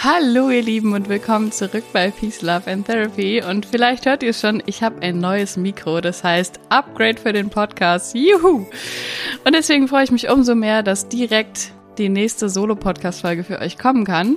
[0.00, 3.42] Hallo ihr Lieben und willkommen zurück bei Peace, Love and Therapy.
[3.42, 7.32] Und vielleicht hört ihr es schon, ich habe ein neues Mikro, das heißt Upgrade für
[7.32, 8.14] den Podcast.
[8.14, 8.64] Juhu!
[9.44, 14.04] Und deswegen freue ich mich umso mehr, dass direkt die nächste Solo-Podcast-Folge für euch kommen
[14.04, 14.36] kann.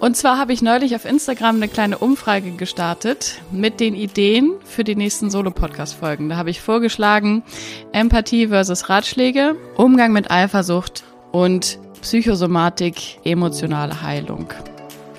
[0.00, 4.82] Und zwar habe ich neulich auf Instagram eine kleine Umfrage gestartet mit den Ideen für
[4.82, 6.30] die nächsten Solo-Podcast-Folgen.
[6.30, 7.44] Da habe ich vorgeschlagen
[7.92, 14.48] Empathie versus Ratschläge, Umgang mit Eifersucht und Psychosomatik, emotionale Heilung.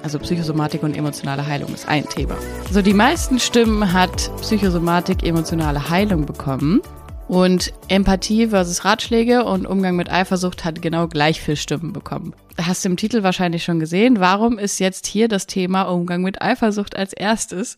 [0.03, 2.35] Also Psychosomatik und emotionale Heilung ist ein Thema.
[2.71, 6.81] So die meisten Stimmen hat Psychosomatik emotionale Heilung bekommen.
[7.27, 12.33] Und Empathie versus Ratschläge und Umgang mit Eifersucht hat genau gleich viel Stimmen bekommen.
[12.61, 14.19] Hast du im Titel wahrscheinlich schon gesehen.
[14.19, 17.77] Warum ist jetzt hier das Thema Umgang mit Eifersucht als erstes?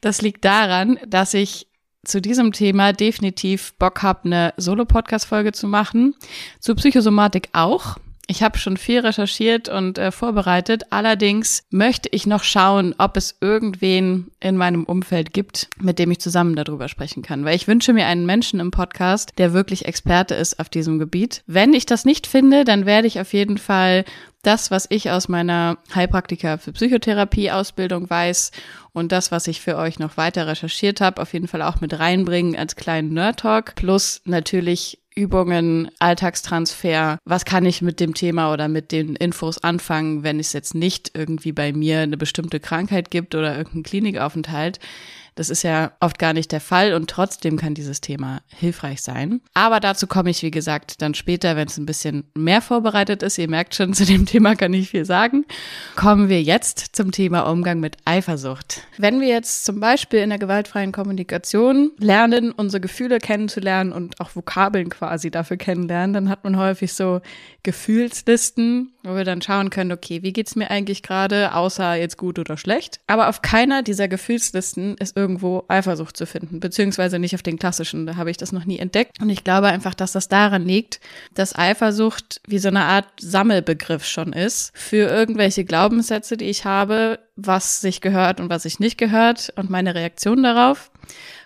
[0.00, 1.68] Das liegt daran, dass ich
[2.04, 6.14] zu diesem Thema definitiv Bock habe, eine Solo-Podcast-Folge zu machen.
[6.58, 7.98] Zu Psychosomatik auch.
[8.30, 10.82] Ich habe schon viel recherchiert und äh, vorbereitet.
[10.90, 16.20] Allerdings möchte ich noch schauen, ob es irgendwen in meinem Umfeld gibt, mit dem ich
[16.20, 17.46] zusammen darüber sprechen kann.
[17.46, 21.42] Weil ich wünsche mir einen Menschen im Podcast, der wirklich Experte ist auf diesem Gebiet.
[21.46, 24.04] Wenn ich das nicht finde, dann werde ich auf jeden Fall
[24.42, 28.50] das, was ich aus meiner Heilpraktiker für Psychotherapie Ausbildung weiß
[28.92, 31.98] und das, was ich für euch noch weiter recherchiert habe, auf jeden Fall auch mit
[31.98, 33.74] reinbringen als kleinen Nerd Talk.
[33.74, 37.18] Plus natürlich Übungen, Alltagstransfer.
[37.24, 41.10] Was kann ich mit dem Thema oder mit den Infos anfangen, wenn es jetzt nicht
[41.14, 44.78] irgendwie bei mir eine bestimmte Krankheit gibt oder irgendeinen Klinikaufenthalt?
[45.38, 49.40] Das ist ja oft gar nicht der Fall und trotzdem kann dieses Thema hilfreich sein.
[49.54, 53.38] Aber dazu komme ich, wie gesagt, dann später, wenn es ein bisschen mehr vorbereitet ist.
[53.38, 55.46] Ihr merkt schon, zu dem Thema kann ich viel sagen.
[55.94, 58.82] Kommen wir jetzt zum Thema Umgang mit Eifersucht.
[58.96, 64.34] Wenn wir jetzt zum Beispiel in der gewaltfreien Kommunikation lernen, unsere Gefühle kennenzulernen und auch
[64.34, 67.20] Vokabeln quasi dafür kennenlernen, dann hat man häufig so
[67.62, 72.38] Gefühlslisten, wo wir dann schauen können, okay, wie geht's mir eigentlich gerade, außer jetzt gut
[72.38, 73.00] oder schlecht.
[73.06, 78.06] Aber auf keiner dieser Gefühlslisten ist irgendwo Eifersucht zu finden, beziehungsweise nicht auf den klassischen,
[78.06, 79.20] da habe ich das noch nie entdeckt.
[79.20, 81.00] Und ich glaube einfach, dass das daran liegt,
[81.34, 87.18] dass Eifersucht wie so eine Art Sammelbegriff schon ist für irgendwelche Glaubenssätze, die ich habe,
[87.38, 90.90] was sich gehört und was sich nicht gehört und meine Reaktion darauf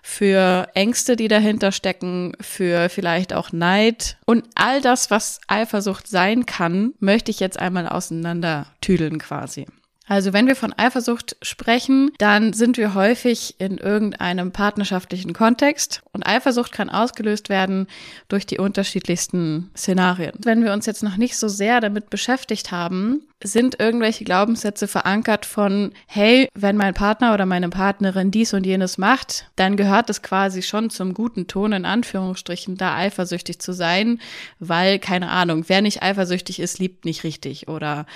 [0.02, 6.46] für Ängste, die dahinter stecken, für vielleicht auch Neid und all das, was Eifersucht sein
[6.46, 9.66] kann, möchte ich jetzt einmal auseinander tüdeln quasi.
[10.08, 16.26] Also wenn wir von Eifersucht sprechen, dann sind wir häufig in irgendeinem partnerschaftlichen Kontext und
[16.26, 17.86] Eifersucht kann ausgelöst werden
[18.28, 20.32] durch die unterschiedlichsten Szenarien.
[20.38, 25.46] Wenn wir uns jetzt noch nicht so sehr damit beschäftigt haben, sind irgendwelche Glaubenssätze verankert
[25.46, 30.22] von, hey, wenn mein Partner oder meine Partnerin dies und jenes macht, dann gehört es
[30.22, 34.20] quasi schon zum guten Ton in Anführungsstrichen, da eifersüchtig zu sein,
[34.58, 38.06] weil, keine Ahnung, wer nicht eifersüchtig ist, liebt nicht richtig oder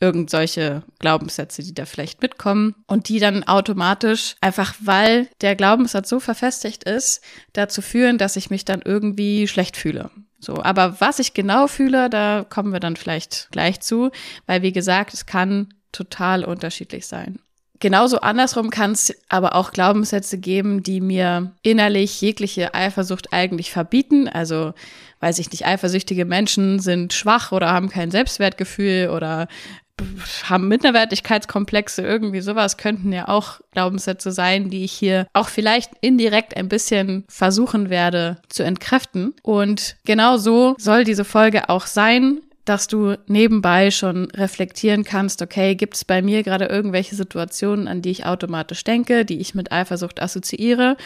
[0.00, 6.08] irgend solche Glaubenssätze, die da vielleicht mitkommen und die dann automatisch einfach, weil der Glaubenssatz
[6.08, 7.22] so verfestigt ist,
[7.52, 10.10] dazu führen, dass ich mich dann irgendwie schlecht fühle.
[10.38, 14.10] So, aber was ich genau fühle, da kommen wir dann vielleicht gleich zu,
[14.46, 17.38] weil wie gesagt, es kann total unterschiedlich sein.
[17.78, 24.28] Genauso andersrum kann es aber auch Glaubenssätze geben, die mir innerlich jegliche Eifersucht eigentlich verbieten.
[24.28, 24.72] Also,
[25.20, 29.46] weiß ich nicht, eifersüchtige Menschen sind schwach oder haben kein Selbstwertgefühl oder
[30.44, 36.56] haben Minderwertigkeitskomplexe, irgendwie sowas könnten ja auch Glaubenssätze sein, die ich hier auch vielleicht indirekt
[36.56, 39.34] ein bisschen versuchen werde zu entkräften.
[39.42, 45.76] Und genau so soll diese Folge auch sein dass du nebenbei schon reflektieren kannst, okay,
[45.76, 49.72] gibt es bei mir gerade irgendwelche Situationen, an die ich automatisch denke, die ich mit
[49.72, 50.96] Eifersucht assoziiere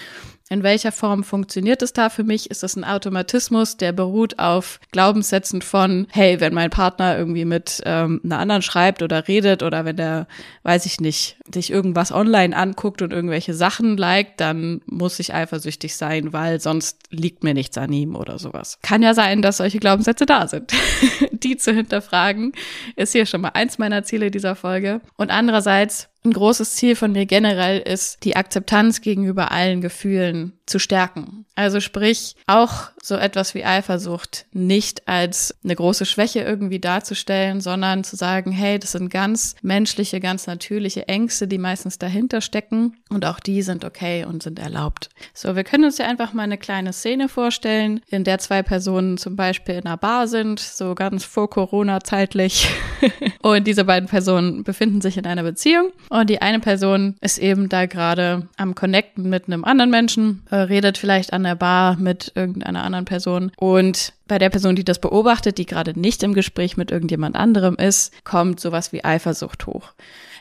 [0.51, 2.51] in welcher Form funktioniert es da für mich?
[2.51, 7.81] Ist das ein Automatismus, der beruht auf Glaubenssätzen von, hey, wenn mein Partner irgendwie mit
[7.87, 10.27] ähm, einer anderen schreibt oder redet oder wenn der,
[10.65, 15.97] weiß ich nicht, sich irgendwas online anguckt und irgendwelche Sachen liked, dann muss ich eifersüchtig
[15.97, 18.81] sein, weil sonst liegt mir nichts an ihm oder sowas.
[18.83, 20.73] Kann ja sein, dass solche Glaubenssätze da sind.
[21.31, 22.53] Die zu hinterfragen
[22.97, 25.01] ist hier schon mal eins meiner Ziele dieser Folge.
[25.17, 30.79] Und andererseits ein großes Ziel von mir generell ist, die Akzeptanz gegenüber allen Gefühlen zu
[30.79, 31.45] stärken.
[31.55, 38.05] Also sprich, auch so etwas wie Eifersucht nicht als eine große Schwäche irgendwie darzustellen, sondern
[38.05, 43.27] zu sagen, hey, das sind ganz menschliche, ganz natürliche Ängste, die meistens dahinter stecken und
[43.27, 45.11] auch die sind okay und sind erlaubt.
[45.35, 49.19] So, wir können uns ja einfach mal eine kleine Szene vorstellen, in der zwei Personen
[49.19, 52.69] zum Beispiel in einer Bar sind, so ganz vor Corona zeitlich
[53.43, 57.69] und diese beiden Personen befinden sich in einer Beziehung Und die eine Person ist eben
[57.69, 62.85] da gerade am Connecten mit einem anderen Menschen, redet vielleicht an der Bar mit irgendeiner
[62.85, 66.91] anderen Person und bei der Person, die das beobachtet, die gerade nicht im Gespräch mit
[66.91, 69.93] irgendjemand anderem ist, kommt sowas wie Eifersucht hoch.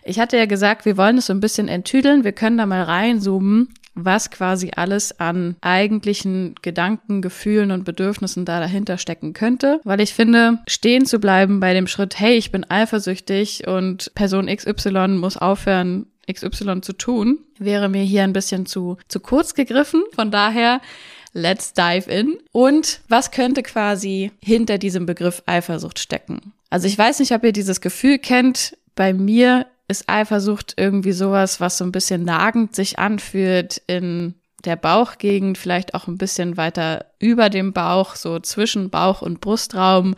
[0.04, 2.24] Ich hatte ja gesagt, wir wollen es so ein bisschen enttüdeln.
[2.24, 8.60] Wir können da mal reinzoomen, was quasi alles an eigentlichen Gedanken, Gefühlen und Bedürfnissen da
[8.60, 9.82] dahinter stecken könnte.
[9.84, 14.48] Weil ich finde, stehen zu bleiben bei dem Schritt, hey, ich bin eifersüchtig und Person
[14.48, 20.04] XY muss aufhören, XY zu tun, wäre mir hier ein bisschen zu, zu kurz gegriffen.
[20.14, 20.82] Von daher,
[21.34, 22.38] let's dive in.
[22.52, 26.54] Und was könnte quasi hinter diesem Begriff Eifersucht stecken?
[26.70, 28.78] Also ich weiß nicht, ob ihr dieses Gefühl kennt.
[28.96, 34.36] Bei mir ist Eifersucht irgendwie sowas, was so ein bisschen nagend sich anfühlt in
[34.66, 40.16] der Bauchgegend, vielleicht auch ein bisschen weiter über dem Bauch, so zwischen Bauch und Brustraum.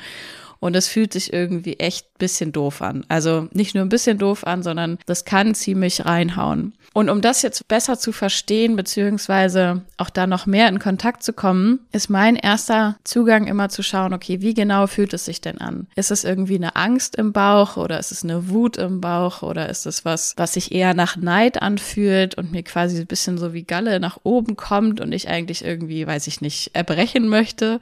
[0.62, 3.04] Und es fühlt sich irgendwie echt bisschen doof an.
[3.10, 6.74] Also nicht nur ein bisschen doof an, sondern das kann ziemlich reinhauen.
[6.94, 11.34] Und um das jetzt besser zu verstehen, beziehungsweise auch da noch mehr in Kontakt zu
[11.34, 15.60] kommen, ist mein erster Zugang immer zu schauen, okay, wie genau fühlt es sich denn
[15.60, 15.88] an?
[15.96, 19.68] Ist es irgendwie eine Angst im Bauch oder ist es eine Wut im Bauch oder
[19.68, 23.54] ist es was, was sich eher nach Neid anfühlt und mir quasi ein bisschen so
[23.54, 27.80] wie Galle nach oben kommt und ich eigentlich irgendwie, weiß ich nicht, erbrechen möchte?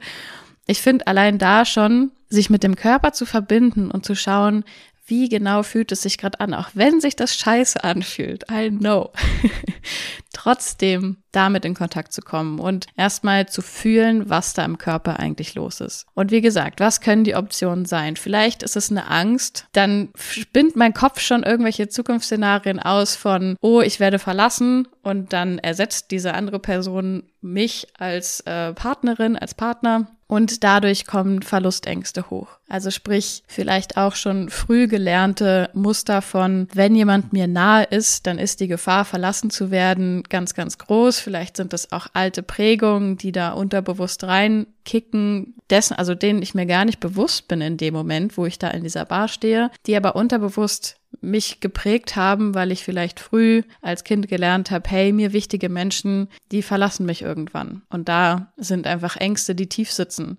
[0.70, 4.62] Ich finde allein da schon, sich mit dem Körper zu verbinden und zu schauen,
[5.04, 8.44] wie genau fühlt es sich gerade an, auch wenn sich das scheiße anfühlt.
[8.48, 9.10] I know.
[10.32, 15.56] Trotzdem damit in Kontakt zu kommen und erstmal zu fühlen, was da im Körper eigentlich
[15.56, 16.06] los ist.
[16.14, 18.14] Und wie gesagt, was können die Optionen sein?
[18.14, 23.80] Vielleicht ist es eine Angst, dann spinnt mein Kopf schon irgendwelche Zukunftsszenarien aus von, oh,
[23.80, 30.06] ich werde verlassen und dann ersetzt diese andere Person mich als äh, Partnerin, als Partner
[30.30, 32.46] und dadurch kommen Verlustängste hoch.
[32.68, 38.38] Also sprich, vielleicht auch schon früh gelernte Muster von, wenn jemand mir nahe ist, dann
[38.38, 41.18] ist die Gefahr, verlassen zu werden, ganz, ganz groß.
[41.18, 46.66] Vielleicht sind es auch alte Prägungen, die da unterbewusst reinkicken, dessen, also denen ich mir
[46.66, 49.96] gar nicht bewusst bin in dem Moment, wo ich da in dieser Bar stehe, die
[49.96, 55.32] aber unterbewusst mich geprägt haben, weil ich vielleicht früh als Kind gelernt habe, hey, mir
[55.32, 57.82] wichtige Menschen, die verlassen mich irgendwann.
[57.90, 60.38] Und da sind einfach Ängste, die tief sitzen.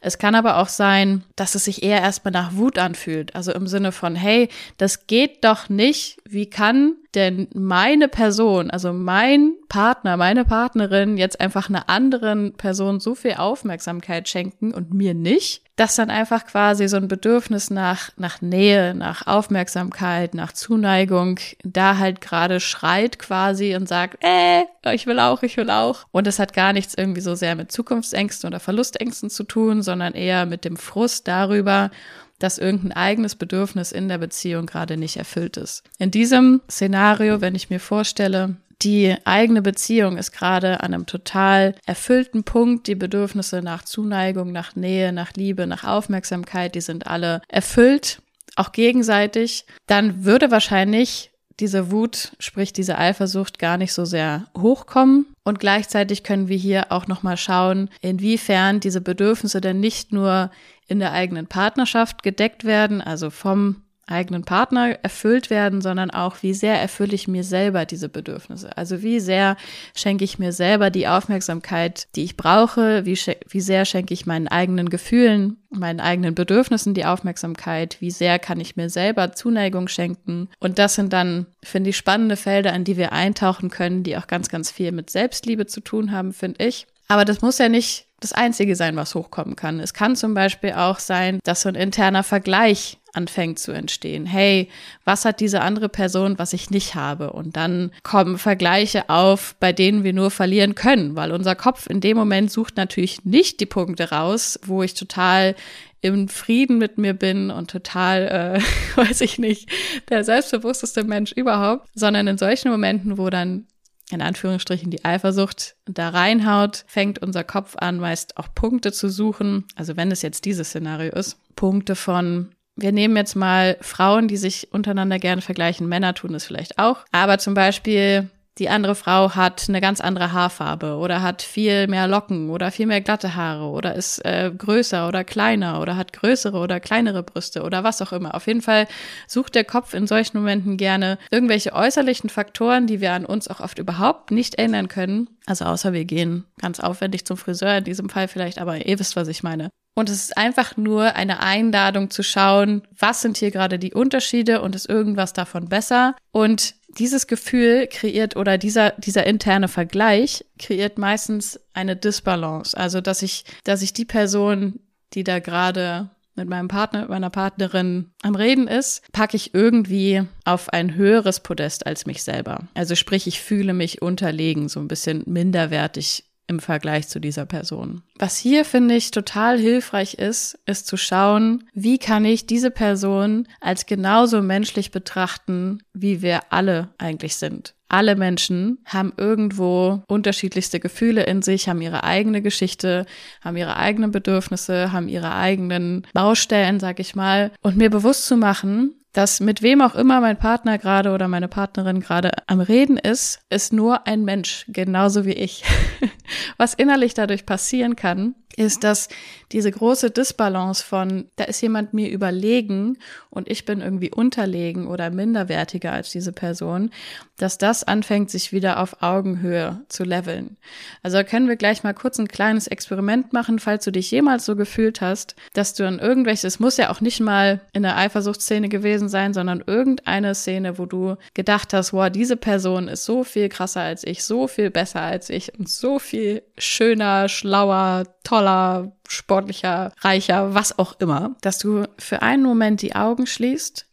[0.00, 3.34] Es kann aber auch sein, dass es sich eher erstmal nach Wut anfühlt.
[3.34, 4.48] Also im Sinne von, hey,
[4.78, 6.18] das geht doch nicht.
[6.28, 13.00] Wie kann denn meine Person, also mein Partner, meine Partnerin jetzt einfach einer anderen Person
[13.00, 18.10] so viel Aufmerksamkeit schenken und mir nicht, dass dann einfach quasi so ein Bedürfnis nach,
[18.16, 25.06] nach Nähe, nach Aufmerksamkeit, nach Zuneigung da halt gerade schreit quasi und sagt, äh, ich
[25.06, 26.04] will auch, ich will auch.
[26.12, 30.12] Und es hat gar nichts irgendwie so sehr mit Zukunftsängsten oder Verlustängsten zu tun, sondern
[30.12, 31.90] eher mit dem Frust darüber,
[32.38, 35.84] dass irgendein eigenes Bedürfnis in der Beziehung gerade nicht erfüllt ist.
[35.98, 41.74] In diesem Szenario, wenn ich mir vorstelle, die eigene Beziehung ist gerade an einem total
[41.86, 42.86] erfüllten Punkt.
[42.86, 48.22] Die Bedürfnisse nach Zuneigung, nach Nähe, nach Liebe, nach Aufmerksamkeit, die sind alle erfüllt,
[48.56, 49.66] auch gegenseitig.
[49.86, 51.30] Dann würde wahrscheinlich
[51.60, 55.26] diese Wut, sprich diese Eifersucht gar nicht so sehr hochkommen.
[55.44, 60.50] Und gleichzeitig können wir hier auch nochmal schauen, inwiefern diese Bedürfnisse denn nicht nur
[60.88, 66.54] in der eigenen Partnerschaft gedeckt werden, also vom eigenen Partner erfüllt werden, sondern auch, wie
[66.54, 68.76] sehr erfülle ich mir selber diese Bedürfnisse.
[68.76, 69.56] Also wie sehr
[69.94, 73.18] schenke ich mir selber die Aufmerksamkeit, die ich brauche, wie,
[73.48, 78.60] wie sehr schenke ich meinen eigenen Gefühlen, meinen eigenen Bedürfnissen die Aufmerksamkeit, wie sehr kann
[78.60, 80.48] ich mir selber Zuneigung schenken.
[80.58, 84.26] Und das sind dann, finde ich, spannende Felder, in die wir eintauchen können, die auch
[84.26, 86.86] ganz, ganz viel mit Selbstliebe zu tun haben, finde ich.
[87.08, 89.80] Aber das muss ja nicht das Einzige sein, was hochkommen kann.
[89.80, 94.26] Es kann zum Beispiel auch sein, dass so ein interner Vergleich anfängt zu entstehen.
[94.26, 94.68] Hey,
[95.04, 97.32] was hat diese andere Person, was ich nicht habe?
[97.32, 102.00] Und dann kommen Vergleiche auf, bei denen wir nur verlieren können, weil unser Kopf in
[102.00, 105.54] dem Moment sucht natürlich nicht die Punkte raus, wo ich total
[106.00, 109.70] im Frieden mit mir bin und total, äh, weiß ich nicht,
[110.08, 113.66] der selbstbewussteste Mensch überhaupt, sondern in solchen Momenten, wo dann
[114.10, 119.64] in Anführungsstrichen die Eifersucht da reinhaut, fängt unser Kopf an, meist auch Punkte zu suchen.
[119.74, 124.36] Also wenn es jetzt dieses Szenario ist, Punkte von wir nehmen jetzt mal Frauen, die
[124.36, 125.88] sich untereinander gerne vergleichen.
[125.88, 127.04] Männer tun es vielleicht auch.
[127.12, 132.06] Aber zum Beispiel die andere Frau hat eine ganz andere Haarfarbe oder hat viel mehr
[132.06, 136.58] Locken oder viel mehr glatte Haare oder ist äh, größer oder kleiner oder hat größere
[136.58, 138.34] oder kleinere Brüste oder was auch immer.
[138.34, 138.88] Auf jeden Fall
[139.26, 143.60] sucht der Kopf in solchen Momenten gerne irgendwelche äußerlichen Faktoren, die wir an uns auch
[143.60, 145.30] oft überhaupt nicht ändern können.
[145.46, 149.16] Also außer wir gehen ganz aufwendig zum Friseur, in diesem Fall vielleicht, aber ihr wisst,
[149.16, 149.70] was ich meine.
[149.94, 154.62] Und es ist einfach nur eine Einladung zu schauen, was sind hier gerade die Unterschiede
[154.62, 156.16] und ist irgendwas davon besser.
[156.30, 162.76] Und dieses Gefühl kreiert oder dieser, dieser interne Vergleich kreiert meistens eine Disbalance.
[162.76, 164.80] Also, dass ich, dass ich die Person,
[165.12, 170.70] die da gerade mit meinem Partner, meiner Partnerin am Reden ist, packe ich irgendwie auf
[170.70, 172.60] ein höheres Podest als mich selber.
[172.74, 178.02] Also sprich, ich fühle mich unterlegen, so ein bisschen minderwertig im Vergleich zu dieser Person.
[178.18, 183.48] Was hier finde ich total hilfreich ist, ist zu schauen, wie kann ich diese Person
[183.60, 187.74] als genauso menschlich betrachten, wie wir alle eigentlich sind.
[187.92, 193.04] Alle Menschen haben irgendwo unterschiedlichste Gefühle in sich, haben ihre eigene Geschichte,
[193.42, 197.52] haben ihre eigenen Bedürfnisse, haben ihre eigenen Baustellen, sag ich mal.
[197.60, 201.48] Und mir bewusst zu machen, dass mit wem auch immer mein Partner gerade oder meine
[201.48, 205.64] Partnerin gerade am Reden ist, ist nur ein Mensch, genauso wie ich.
[206.56, 209.08] Was innerlich dadurch passieren kann, ist, dass
[209.52, 212.98] diese große Disbalance von, da ist jemand mir überlegen
[213.30, 216.90] und ich bin irgendwie unterlegen oder minderwertiger als diese Person,
[217.36, 220.56] dass das anfängt, sich wieder auf Augenhöhe zu leveln.
[221.02, 224.56] Also können wir gleich mal kurz ein kleines Experiment machen, falls du dich jemals so
[224.56, 228.68] gefühlt hast, dass du an irgendwelches, es muss ja auch nicht mal in der Eifersuchtsszene
[228.68, 233.48] gewesen sein, sondern irgendeine Szene, wo du gedacht hast, wow, diese Person ist so viel
[233.48, 239.92] krasser als ich, so viel besser als ich und so viel schöner, schlauer, toller, sportlicher,
[240.00, 243.86] reicher, was auch immer, dass du für einen Moment die Augen schließt,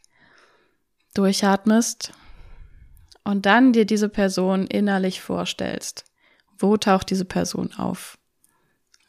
[1.13, 2.13] durchatmest
[3.23, 6.05] und dann dir diese Person innerlich vorstellst.
[6.57, 8.17] Wo taucht diese Person auf?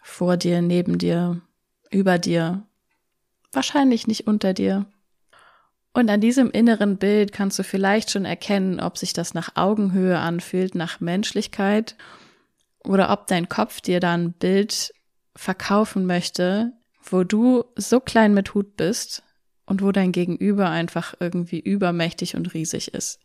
[0.03, 1.41] Vor dir, neben dir,
[1.91, 2.63] über dir,
[3.53, 4.87] wahrscheinlich nicht unter dir.
[5.93, 10.19] Und an diesem inneren Bild kannst du vielleicht schon erkennen, ob sich das nach Augenhöhe
[10.19, 11.97] anfühlt, nach Menschlichkeit,
[12.85, 14.93] oder ob dein Kopf dir dann ein Bild
[15.37, 16.73] verkaufen möchte,
[17.03, 19.23] wo du so klein mit Hut bist
[19.67, 23.21] und wo dein Gegenüber einfach irgendwie übermächtig und riesig ist.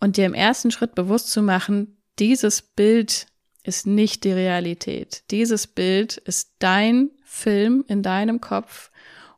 [0.00, 3.26] Und dir im ersten Schritt bewusst zu machen, dieses Bild
[3.62, 5.22] ist nicht die Realität.
[5.30, 8.90] Dieses Bild ist dein Film in deinem Kopf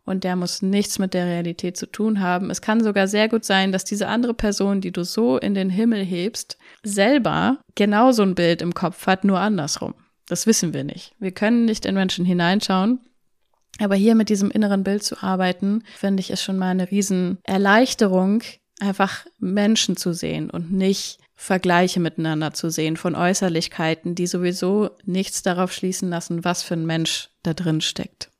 [0.04, 2.50] und der muss nichts mit der Realität zu tun haben.
[2.50, 5.70] Es kann sogar sehr gut sein, dass diese andere Person, die du so in den
[5.70, 9.94] Himmel hebst, selber genauso ein Bild im Kopf hat, nur andersrum.
[10.26, 11.14] Das wissen wir nicht.
[11.18, 13.00] Wir können nicht in Menschen hineinschauen.
[13.80, 17.38] Aber hier mit diesem inneren Bild zu arbeiten, finde ich, ist schon mal eine riesen
[17.42, 18.42] Erleichterung,
[18.78, 25.42] einfach Menschen zu sehen und nicht Vergleiche miteinander zu sehen von Äußerlichkeiten, die sowieso nichts
[25.42, 28.30] darauf schließen lassen, was für ein Mensch da drin steckt.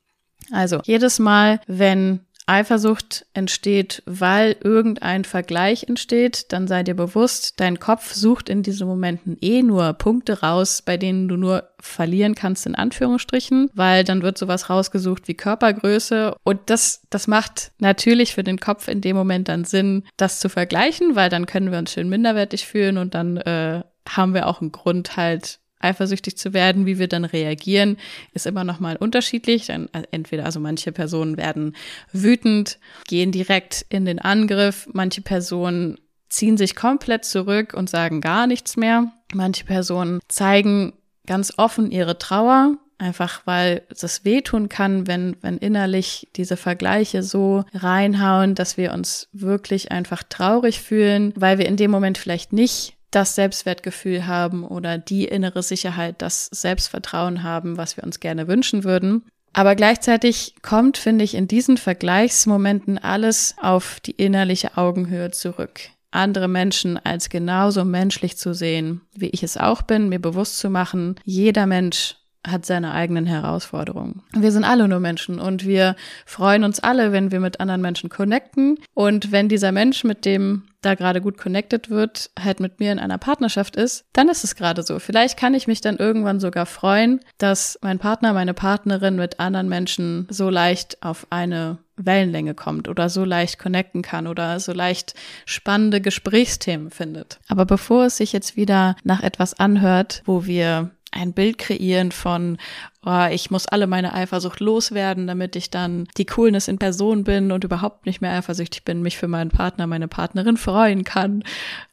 [0.51, 7.79] Also jedes Mal, wenn Eifersucht entsteht, weil irgendein Vergleich entsteht, dann sei dir bewusst, dein
[7.79, 12.65] Kopf sucht in diesen Momenten eh nur Punkte raus, bei denen du nur verlieren kannst,
[12.65, 16.35] in Anführungsstrichen, weil dann wird sowas rausgesucht wie Körpergröße.
[16.43, 20.49] Und das, das macht natürlich für den Kopf in dem Moment dann Sinn, das zu
[20.49, 24.61] vergleichen, weil dann können wir uns schön minderwertig fühlen und dann äh, haben wir auch
[24.61, 27.97] einen Grund halt eifersüchtig zu werden, wie wir dann reagieren,
[28.33, 29.67] ist immer noch mal unterschiedlich.
[29.67, 31.75] Dann äh, entweder also manche Personen werden
[32.11, 35.97] wütend, gehen direkt in den Angriff, manche Personen
[36.29, 39.11] ziehen sich komplett zurück und sagen gar nichts mehr.
[39.33, 40.93] Manche Personen zeigen
[41.25, 47.63] ganz offen ihre Trauer, einfach weil es wehtun kann, wenn, wenn innerlich diese Vergleiche so
[47.73, 52.94] reinhauen, dass wir uns wirklich einfach traurig fühlen, weil wir in dem Moment vielleicht nicht
[53.11, 58.83] das Selbstwertgefühl haben oder die innere Sicherheit, das Selbstvertrauen haben, was wir uns gerne wünschen
[58.83, 59.23] würden.
[59.53, 65.79] Aber gleichzeitig kommt, finde ich, in diesen Vergleichsmomenten alles auf die innerliche Augenhöhe zurück.
[66.11, 70.69] Andere Menschen als genauso menschlich zu sehen, wie ich es auch bin, mir bewusst zu
[70.69, 74.21] machen, jeder Mensch hat seine eigenen Herausforderungen.
[74.33, 75.95] Wir sind alle nur Menschen und wir
[76.25, 78.77] freuen uns alle, wenn wir mit anderen Menschen connecten.
[78.93, 82.99] Und wenn dieser Mensch, mit dem da gerade gut connected wird, halt mit mir in
[82.99, 84.99] einer Partnerschaft ist, dann ist es gerade so.
[84.99, 89.67] Vielleicht kann ich mich dann irgendwann sogar freuen, dass mein Partner, meine Partnerin mit anderen
[89.67, 95.13] Menschen so leicht auf eine Wellenlänge kommt oder so leicht connecten kann oder so leicht
[95.45, 97.39] spannende Gesprächsthemen findet.
[97.47, 102.57] Aber bevor es sich jetzt wieder nach etwas anhört, wo wir ein Bild kreieren von,
[103.05, 107.51] oh, ich muss alle meine Eifersucht loswerden, damit ich dann die Coolness in Person bin
[107.51, 111.43] und überhaupt nicht mehr eifersüchtig bin, mich für meinen Partner, meine Partnerin freuen kann.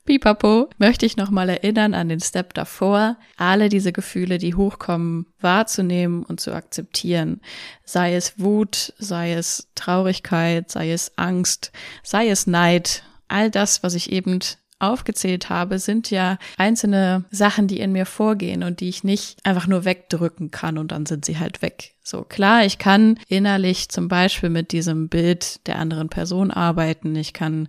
[0.04, 6.24] Pipapo, möchte ich nochmal erinnern an den Step davor, alle diese Gefühle, die hochkommen, wahrzunehmen
[6.24, 7.40] und zu akzeptieren.
[7.84, 11.70] Sei es Wut, sei es Traurigkeit, sei es Angst,
[12.02, 14.40] sei es Neid, all das, was ich eben
[14.82, 19.66] aufgezählt habe, sind ja einzelne Sachen, die in mir vorgehen und die ich nicht einfach
[19.66, 21.94] nur wegdrücken kann und dann sind sie halt weg.
[22.02, 27.14] So klar, ich kann innerlich zum Beispiel mit diesem Bild der anderen Person arbeiten.
[27.16, 27.68] Ich kann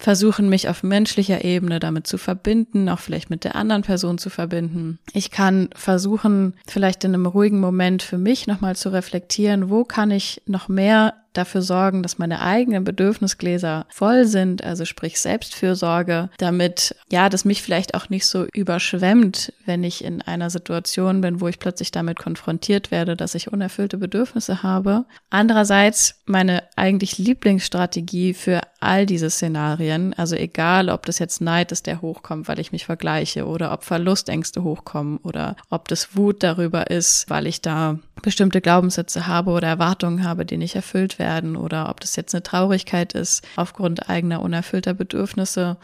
[0.00, 4.30] versuchen, mich auf menschlicher Ebene damit zu verbinden, auch vielleicht mit der anderen Person zu
[4.30, 4.98] verbinden.
[5.12, 10.10] Ich kann versuchen, vielleicht in einem ruhigen Moment für mich nochmal zu reflektieren, wo kann
[10.10, 16.94] ich noch mehr dafür sorgen, dass meine eigenen Bedürfnisgläser voll sind, also sprich Selbstfürsorge, damit
[17.10, 21.48] ja, das mich vielleicht auch nicht so überschwemmt, wenn ich in einer Situation bin, wo
[21.48, 25.04] ich plötzlich damit konfrontiert werde, dass ich unerfüllte Bedürfnisse habe.
[25.30, 31.86] Andererseits meine eigentlich Lieblingsstrategie für all diese Szenarien, also egal, ob das jetzt Neid ist,
[31.86, 36.90] der hochkommt, weil ich mich vergleiche oder ob Verlustängste hochkommen oder ob das Wut darüber
[36.90, 41.88] ist, weil ich da bestimmte Glaubenssätze habe oder Erwartungen habe, die nicht erfüllt werden oder
[41.88, 45.76] ob das jetzt eine Traurigkeit ist aufgrund eigener unerfüllter Bedürfnisse.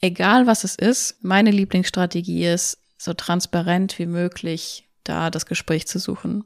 [0.00, 5.98] Egal was es ist, meine Lieblingsstrategie ist, so transparent wie möglich da das Gespräch zu
[5.98, 6.44] suchen.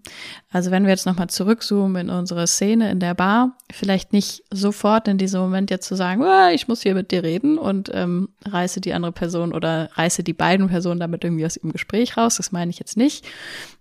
[0.51, 5.09] Also wenn wir jetzt nochmal zurückzoomen in unsere Szene in der Bar, vielleicht nicht sofort
[5.09, 8.29] in diesem Moment jetzt zu sagen, oh, ich muss hier mit dir reden und ähm,
[8.45, 12.37] reiße die andere Person oder reiße die beiden Personen damit irgendwie aus ihrem Gespräch raus,
[12.37, 13.27] das meine ich jetzt nicht.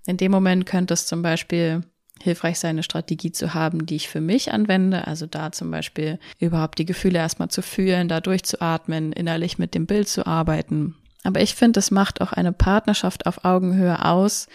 [0.05, 1.83] In dem Moment könnte es zum Beispiel
[2.21, 5.07] hilfreich sein, eine Strategie zu haben, die ich für mich anwende.
[5.07, 9.85] Also da zum Beispiel überhaupt die Gefühle erstmal zu fühlen, da durchzuatmen, innerlich mit dem
[9.85, 14.47] Bild zu arbeiten aber ich finde, es macht auch eine Partnerschaft auf Augenhöhe aus,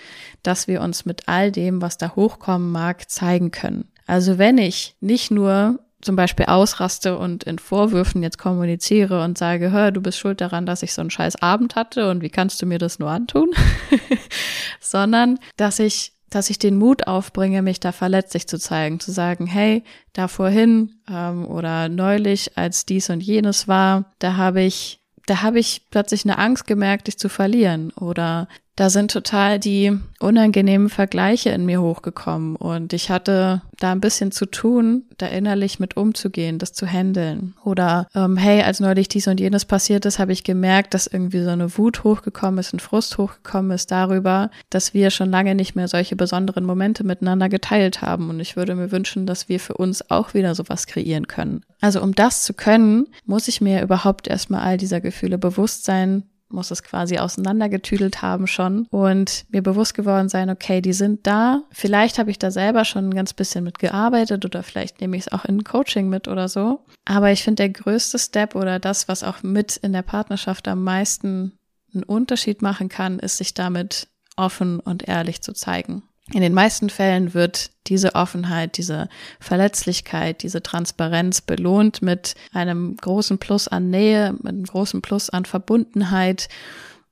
[0.42, 3.90] dass wir uns mit all dem, was da hochkommen mag, zeigen können.
[4.06, 9.72] Also wenn ich nicht nur zum Beispiel ausraste und in Vorwürfen jetzt kommuniziere und sage,
[9.72, 12.62] hör, du bist schuld daran, dass ich so einen scheiß Abend hatte und wie kannst
[12.62, 13.50] du mir das nur antun?
[14.80, 19.46] Sondern, dass ich dass ich den Mut aufbringe, mich da verletzlich zu zeigen, zu sagen,
[19.46, 19.82] hey,
[20.12, 25.58] da vorhin ähm, oder neulich, als dies und jenes war, da habe ich da habe
[25.58, 27.90] ich plötzlich eine Angst gemerkt, dich zu verlieren.
[27.90, 34.00] Oder da sind total die unangenehmen Vergleiche in mir hochgekommen und ich hatte da ein
[34.00, 37.54] bisschen zu tun, da innerlich mit umzugehen, das zu handeln.
[37.64, 41.42] Oder ähm, hey, als neulich dies und jenes passiert ist, habe ich gemerkt, dass irgendwie
[41.42, 45.74] so eine Wut hochgekommen ist, ein Frust hochgekommen ist darüber, dass wir schon lange nicht
[45.74, 48.30] mehr solche besonderen Momente miteinander geteilt haben.
[48.30, 51.64] Und ich würde mir wünschen, dass wir für uns auch wieder sowas kreieren können.
[51.80, 56.22] Also um das zu können, muss ich mir überhaupt erstmal all dieser Gefühle bewusst sein,
[56.50, 61.62] muss es quasi auseinandergetüdelt haben schon und mir bewusst geworden sein, okay, die sind da.
[61.70, 65.26] Vielleicht habe ich da selber schon ein ganz bisschen mit gearbeitet oder vielleicht nehme ich
[65.26, 66.84] es auch in Coaching mit oder so.
[67.04, 70.84] Aber ich finde, der größte Step oder das, was auch mit in der Partnerschaft am
[70.84, 71.52] meisten
[71.92, 76.02] einen Unterschied machen kann, ist sich damit offen und ehrlich zu zeigen.
[76.32, 79.08] In den meisten Fällen wird diese Offenheit, diese
[79.40, 85.46] Verletzlichkeit, diese Transparenz belohnt mit einem großen Plus an Nähe, mit einem großen Plus an
[85.46, 86.48] Verbundenheit,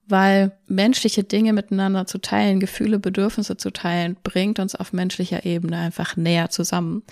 [0.07, 5.79] weil menschliche Dinge miteinander zu teilen, Gefühle, Bedürfnisse zu teilen, bringt uns auf menschlicher Ebene
[5.79, 7.03] einfach näher zusammen.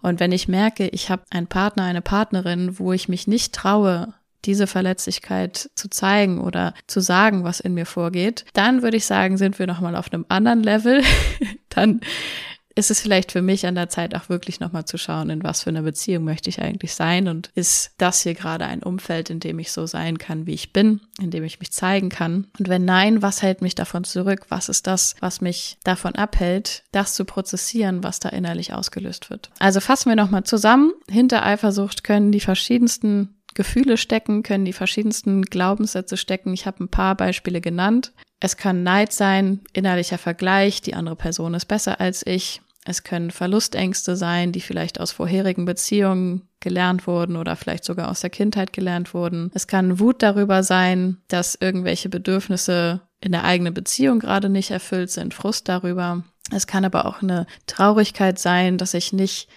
[0.00, 4.14] Und wenn ich merke, ich habe einen Partner, eine Partnerin, wo ich mich nicht traue,
[4.44, 9.36] diese Verletzlichkeit zu zeigen oder zu sagen, was in mir vorgeht, dann würde ich sagen,
[9.36, 11.02] sind wir nochmal auf einem anderen Level.
[11.68, 12.00] dann
[12.74, 15.62] ist es vielleicht für mich an der Zeit auch wirklich nochmal zu schauen, in was
[15.62, 19.40] für einer Beziehung möchte ich eigentlich sein und ist das hier gerade ein Umfeld, in
[19.40, 22.46] dem ich so sein kann, wie ich bin, in dem ich mich zeigen kann?
[22.58, 24.46] Und wenn nein, was hält mich davon zurück?
[24.48, 29.50] Was ist das, was mich davon abhält, das zu prozessieren, was da innerlich ausgelöst wird?
[29.58, 30.92] Also fassen wir nochmal zusammen.
[31.10, 36.52] Hinter Eifersucht können die verschiedensten Gefühle stecken, können die verschiedensten Glaubenssätze stecken.
[36.52, 38.12] Ich habe ein paar Beispiele genannt.
[38.40, 42.60] Es kann Neid sein, innerlicher Vergleich, die andere Person ist besser als ich.
[42.84, 48.20] Es können Verlustängste sein, die vielleicht aus vorherigen Beziehungen gelernt wurden oder vielleicht sogar aus
[48.20, 49.50] der Kindheit gelernt wurden.
[49.54, 55.10] Es kann Wut darüber sein, dass irgendwelche Bedürfnisse in der eigenen Beziehung gerade nicht erfüllt
[55.10, 56.24] sind, Frust darüber.
[56.50, 59.48] Es kann aber auch eine Traurigkeit sein, dass ich nicht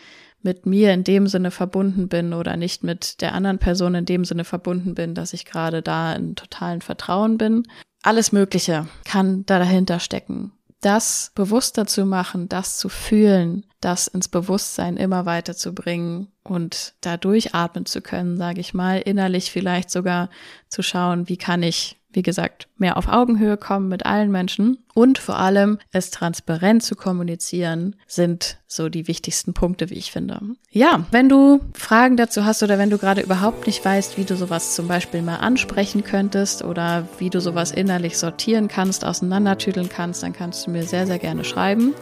[0.45, 4.23] mit mir in dem Sinne verbunden bin oder nicht mit der anderen Person in dem
[4.23, 7.63] Sinne verbunden bin, dass ich gerade da in totalen Vertrauen bin.
[8.03, 10.53] Alles Mögliche kann da dahinter stecken.
[10.81, 16.93] Das bewusster zu machen, das zu fühlen, das ins Bewusstsein immer weiter zu bringen und
[17.01, 20.29] da durchatmen zu können, sage ich mal, innerlich vielleicht sogar
[20.69, 25.17] zu schauen, wie kann ich wie gesagt, mehr auf Augenhöhe kommen mit allen Menschen und
[25.17, 30.39] vor allem es transparent zu kommunizieren, sind so die wichtigsten Punkte, wie ich finde.
[30.69, 34.35] Ja, wenn du Fragen dazu hast oder wenn du gerade überhaupt nicht weißt, wie du
[34.35, 40.23] sowas zum Beispiel mal ansprechen könntest oder wie du sowas innerlich sortieren kannst, auseinandertüdeln kannst,
[40.23, 41.93] dann kannst du mir sehr, sehr gerne schreiben.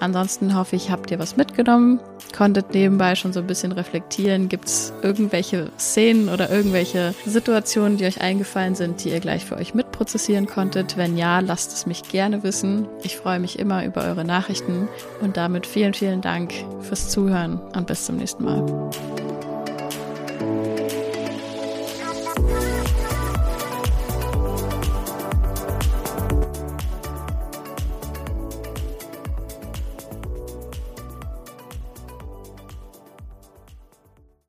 [0.00, 2.00] Ansonsten hoffe ich, habt ihr was mitgenommen,
[2.34, 4.48] konntet nebenbei schon so ein bisschen reflektieren.
[4.48, 9.56] Gibt es irgendwelche Szenen oder irgendwelche Situationen, die euch eingefallen sind, die ihr gleich für
[9.56, 9.74] euch
[10.10, 10.96] mitprozessieren konntet?
[10.96, 12.88] Wenn ja, lasst es mich gerne wissen.
[13.02, 14.88] Ich freue mich immer über eure Nachrichten
[15.20, 18.90] und damit vielen, vielen Dank fürs Zuhören und bis zum nächsten Mal.